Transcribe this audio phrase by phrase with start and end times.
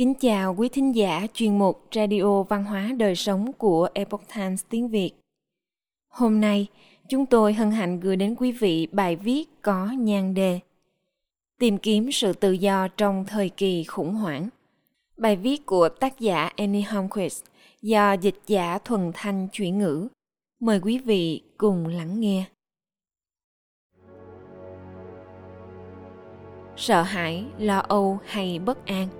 [0.00, 4.64] Kính chào quý thính giả chuyên mục Radio Văn hóa Đời Sống của Epoch Times
[4.68, 5.10] tiếng Việt.
[6.08, 6.66] Hôm nay,
[7.08, 10.60] chúng tôi hân hạnh gửi đến quý vị bài viết có nhan đề
[11.58, 14.48] Tìm kiếm sự tự do trong thời kỳ khủng hoảng.
[15.16, 17.44] Bài viết của tác giả Annie Holmquist
[17.82, 20.08] do dịch giả thuần thanh chuyển ngữ.
[20.60, 22.44] Mời quý vị cùng lắng nghe.
[26.76, 29.08] Sợ hãi, lo âu hay bất an–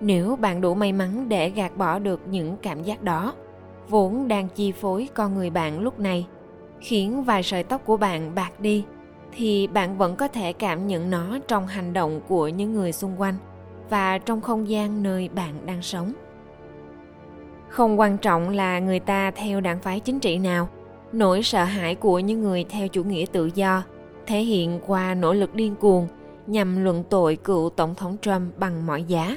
[0.00, 3.34] nếu bạn đủ may mắn để gạt bỏ được những cảm giác đó,
[3.88, 6.26] vốn đang chi phối con người bạn lúc này,
[6.80, 8.84] khiến vài sợi tóc của bạn bạc đi,
[9.32, 13.20] thì bạn vẫn có thể cảm nhận nó trong hành động của những người xung
[13.20, 13.34] quanh
[13.90, 16.12] và trong không gian nơi bạn đang sống.
[17.68, 20.68] Không quan trọng là người ta theo đảng phái chính trị nào,
[21.12, 23.82] nỗi sợ hãi của những người theo chủ nghĩa tự do
[24.26, 26.08] thể hiện qua nỗ lực điên cuồng
[26.46, 29.36] nhằm luận tội cựu tổng thống trump bằng mọi giá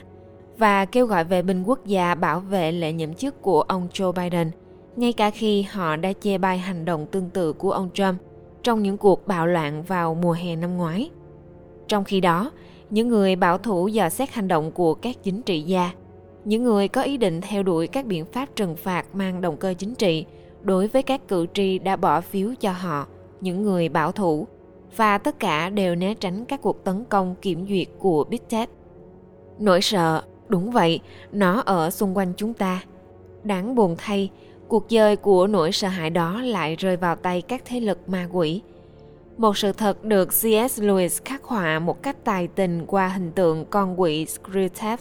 [0.57, 4.11] và kêu gọi vệ binh quốc gia bảo vệ lệ nhậm chức của ông Joe
[4.11, 4.51] Biden,
[4.95, 8.15] ngay cả khi họ đã chê bai hành động tương tự của ông Trump
[8.63, 11.09] trong những cuộc bạo loạn vào mùa hè năm ngoái.
[11.87, 12.51] Trong khi đó,
[12.89, 15.91] những người bảo thủ dò xét hành động của các chính trị gia,
[16.45, 19.73] những người có ý định theo đuổi các biện pháp trừng phạt mang động cơ
[19.73, 20.25] chính trị
[20.61, 23.07] đối với các cử tri đã bỏ phiếu cho họ,
[23.41, 24.47] những người bảo thủ,
[24.95, 28.69] và tất cả đều né tránh các cuộc tấn công kiểm duyệt của Big Tech.
[29.59, 30.99] Nỗi sợ Đúng vậy,
[31.31, 32.83] nó ở xung quanh chúng ta.
[33.43, 34.29] Đáng buồn thay,
[34.67, 38.27] cuộc chơi của nỗi sợ hãi đó lại rơi vào tay các thế lực ma
[38.31, 38.61] quỷ.
[39.37, 40.79] Một sự thật được C.S.
[40.79, 44.97] Lewis khắc họa một cách tài tình qua hình tượng con quỷ Screwtape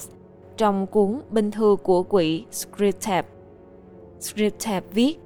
[0.57, 3.23] trong cuốn Binh thư của quỷ Screwtape.
[4.21, 5.19] Screwtape viết,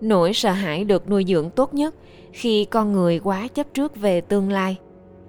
[0.00, 1.94] nỗi sợ hãi được nuôi dưỡng tốt nhất
[2.32, 4.76] khi con người quá chấp trước về tương lai,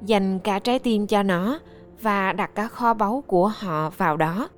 [0.05, 1.59] dành cả trái tim cho nó
[2.01, 4.49] và đặt cả kho báu của họ vào đó.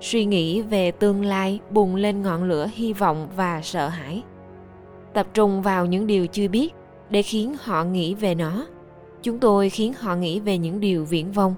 [0.00, 4.22] Suy nghĩ về tương lai bùng lên ngọn lửa hy vọng và sợ hãi.
[5.14, 6.74] Tập trung vào những điều chưa biết
[7.10, 8.66] để khiến họ nghĩ về nó.
[9.22, 11.54] Chúng tôi khiến họ nghĩ về những điều viễn vông.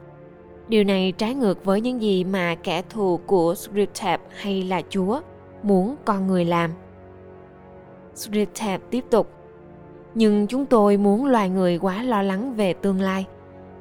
[0.68, 5.20] Điều này trái ngược với những gì mà kẻ thù của Scriptab hay là Chúa
[5.62, 6.70] muốn con người làm.
[8.14, 9.30] Scriptab tiếp tục,
[10.14, 13.26] Nhưng chúng tôi muốn loài người quá lo lắng về tương lai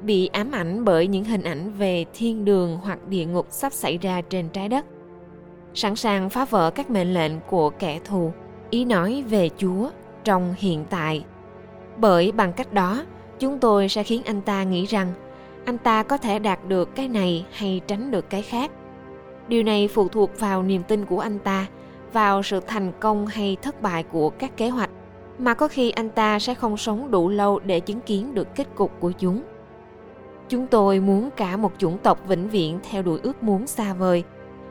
[0.06, 3.98] bị ám ảnh bởi những hình ảnh về thiên đường hoặc địa ngục sắp xảy
[3.98, 4.86] ra trên trái đất.
[5.74, 8.32] Sẵn sàng phá vỡ các mệnh lệnh của kẻ thù.
[8.70, 9.90] Ý nói về chúa
[10.24, 11.26] trong hiện tại.
[11.98, 13.06] Bởi bằng cách đó,
[13.40, 15.14] chúng tôi sẽ khiến anh ta nghĩ rằng
[15.66, 18.72] anh ta có thể đạt được cái này hay tránh được cái khác.
[19.48, 21.66] Điều này phụ thuộc vào niềm tin của anh ta,
[22.14, 24.90] vào sự thành công hay thất bại của các kế hoạch,
[25.38, 28.68] mà có khi anh ta sẽ không sống đủ lâu để chứng kiến được kết
[28.76, 29.44] cục của chúng
[30.50, 34.24] chúng tôi muốn cả một chủng tộc vĩnh viễn theo đuổi ước muốn xa vời.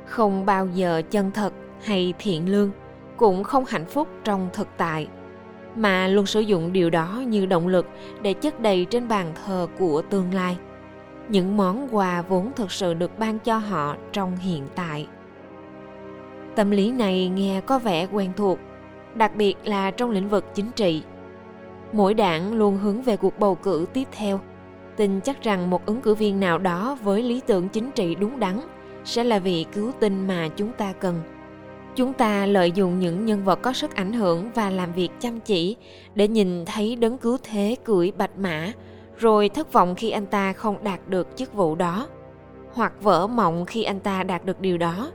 [0.07, 1.53] Không bao giờ chân thật
[1.85, 2.71] hay thiện lương,
[3.17, 5.09] cũng không hạnh phúc trong thực tại.
[5.77, 7.87] Mà luôn sử dụng điều đó như động lực
[8.23, 10.57] để chất đầy trên bàn thờ của tương lai.
[11.29, 15.09] Những món quà vốn thực sự được ban cho họ trong hiện tại.
[16.57, 18.59] Tâm lý này nghe có vẻ quen thuộc,
[19.15, 21.03] đặc biệt là trong lĩnh vực chính trị.
[21.93, 24.41] Mỗi đảng luôn hướng về cuộc bầu cử tiếp theo
[24.97, 28.41] tin chắc rằng một ứng cử viên nào đó với lý tưởng chính trị đúng
[28.41, 28.61] đắn
[29.05, 31.21] sẽ là vị cứu tinh mà chúng ta cần.
[31.97, 35.41] Chúng ta lợi dụng những nhân vật có sức ảnh hưởng và làm việc chăm
[35.41, 35.77] chỉ
[36.15, 38.73] để nhìn thấy đấng cứu thế cưỡi bạch mã,
[39.19, 42.09] rồi thất vọng khi anh ta không đạt được chức vụ đó,
[42.73, 45.11] hoặc vỡ mộng khi anh ta đạt được điều đó,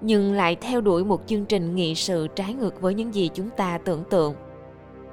[0.00, 3.50] nhưng lại theo đuổi một chương trình nghị sự trái ngược với những gì chúng
[3.56, 4.34] ta tưởng tượng.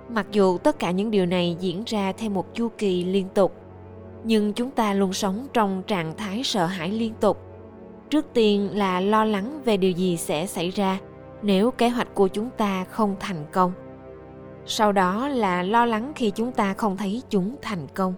[0.10, 3.61] Mặc dù tất cả những điều này diễn ra theo một chu kỳ liên tục
[4.24, 7.38] nhưng chúng ta luôn sống trong trạng thái sợ hãi liên tục.
[8.10, 11.00] Trước tiên là lo lắng về điều gì sẽ xảy ra
[11.42, 13.72] nếu kế hoạch của chúng ta không thành công.
[14.66, 18.14] Sau đó là lo lắng khi chúng ta không thấy chúng thành công.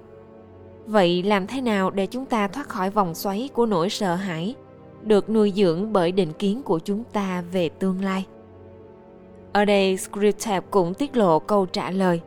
[0.85, 4.55] Vậy làm thế nào để chúng ta thoát khỏi vòng xoáy của nỗi sợ hãi
[5.01, 8.25] được nuôi dưỡng bởi định kiến của chúng ta về tương lai?
[9.53, 12.21] Ở đây Scriptab cũng tiết lộ câu trả lời.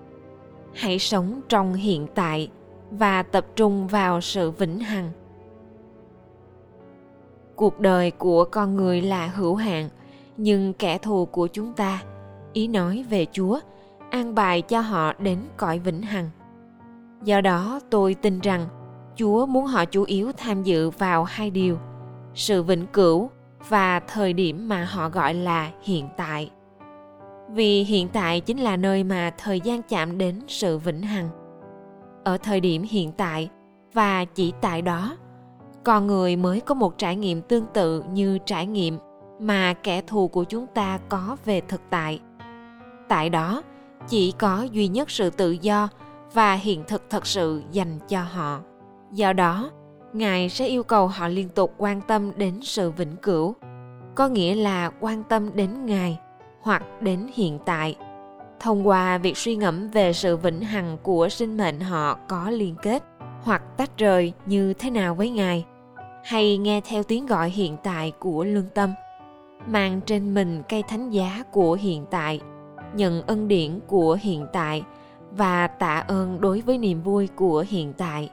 [0.75, 2.49] Hãy sống trong hiện tại
[2.91, 5.11] và tập trung vào sự vĩnh hằng.
[7.57, 9.89] Cuộc đời của con người là hữu hạn,
[10.37, 12.03] nhưng kẻ thù của chúng ta,
[12.53, 13.61] ý nói về chúa,
[14.11, 16.31] an bài cho họ đến cõi vĩnh hằng.
[17.25, 18.67] Do đó, tôi tin rằng
[19.17, 21.79] chúa muốn họ chủ yếu tham dự vào hai điều,
[22.35, 23.31] sự vĩnh cửu
[23.69, 26.51] và thời điểm mà họ gọi là hiện tại.
[27.51, 31.46] Vì hiện tại chính là nơi mà thời gian chạm đến sự vĩnh hằng
[32.27, 33.49] ở thời điểm hiện tại
[33.93, 35.17] và chỉ tại đó.
[35.85, 38.99] Con người mới có một trải nghiệm tương tự như trải nghiệm
[39.41, 42.21] mà kẻ thù của chúng ta có về thực tại.
[43.09, 43.63] Tại đó,
[44.09, 45.89] chỉ có duy nhất sự tự do
[46.33, 48.61] và hiện thực thật sự dành cho họ.
[49.13, 49.71] Do đó,
[50.13, 53.55] ngài sẽ yêu cầu họ liên tục quan tâm đến sự vĩnh cửu,
[54.15, 56.19] có nghĩa là quan tâm đến ngài
[56.61, 57.97] hoặc đến hiện tại
[58.61, 62.75] thông qua việc suy ngẫm về sự vĩnh hằng của sinh mệnh họ có liên
[62.83, 63.03] kết,
[63.43, 65.65] hoặc tách rời như thế nào với ngài,
[66.25, 68.91] hay nghe theo tiếng gọi hiện tại của lương tâm,
[69.67, 72.41] mang trên mình cây thánh giá của hiện tại,
[72.95, 74.85] nhận ân điển của hiện tại,
[75.31, 78.31] và tạ ơn đối với niềm vui của hiện tại.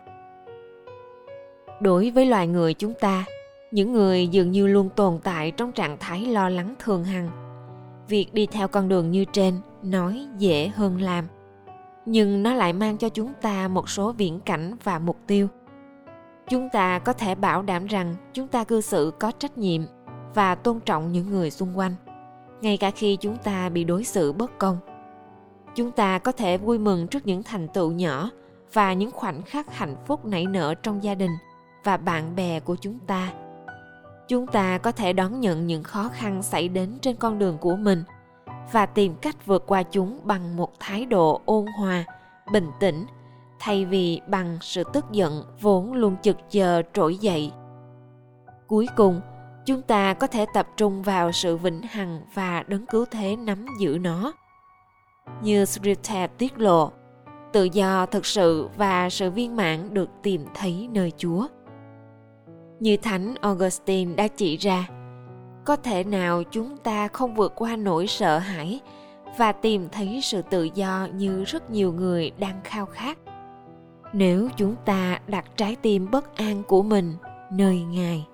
[1.81, 3.25] Đối với loài người chúng ta,
[3.71, 7.29] những người dường như luôn tồn tại trong trạng thái lo lắng thường hằng.
[8.07, 9.53] Việc đi theo con đường như trên
[9.85, 11.25] nói dễ hơn làm.
[12.05, 15.47] Nhưng nó lại mang cho chúng ta một số viễn cảnh và mục tiêu.
[16.49, 19.81] Chúng ta có thể bảo đảm rằng chúng ta cư xử có trách nhiệm
[20.33, 21.95] và tôn trọng những người xung quanh,
[22.61, 24.77] ngay cả khi chúng ta bị đối xử bất công.
[25.75, 28.29] Chúng ta có thể vui mừng trước những thành tựu nhỏ
[28.73, 31.31] và những khoảnh khắc hạnh phúc nảy nở trong gia đình
[31.83, 33.33] và bạn bè của chúng ta.
[34.27, 37.75] Chúng ta có thể đón nhận những khó khăn xảy đến trên con đường của
[37.75, 38.03] mình
[38.71, 42.03] và tìm cách vượt qua chúng bằng một thái độ ôn hòa,
[42.51, 43.05] bình tĩnh,
[43.59, 47.51] thay vì bằng sự tức giận vốn luôn chực chờ trỗi dậy.
[48.67, 49.21] Cuối cùng,
[49.65, 53.65] chúng ta có thể tập trung vào sự vĩnh hằng và đấng cứu thế nắm
[53.79, 54.33] giữ nó.
[55.41, 56.91] Như Scripture tiết lộ,
[57.53, 61.47] tự do thực sự và sự viên mãn được tìm thấy nơi chúa.
[62.79, 64.87] Như thánh augustine đã chỉ ra
[65.65, 68.79] có thể nào chúng ta không vượt qua nỗi sợ hãi
[69.37, 73.17] và tìm thấy sự tự do như rất nhiều người đang khao khát?
[74.13, 77.13] Nếu chúng ta đặt trái tim bất an của mình
[77.51, 78.27] nơi ngài.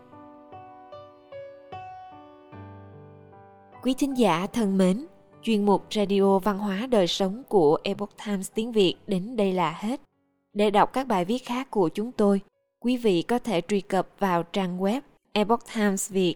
[3.84, 5.06] Quý thính giả thân mến,
[5.42, 9.72] chuyên mục radio văn hóa đời sống của epoch times tiếng việt đến đây là
[9.72, 10.02] hết.
[10.54, 12.42] Để đọc các bài viết khác của chúng tôi,
[12.80, 15.02] quý vị có thể truy cập vào trang web
[15.34, 16.36] epochtimesviet